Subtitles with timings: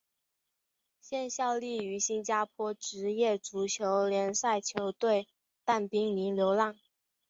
[0.99, 5.27] 现效力于新加坡职业足球联赛球队
[5.63, 6.79] 淡滨尼流浪。